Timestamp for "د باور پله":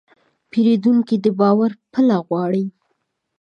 1.23-2.17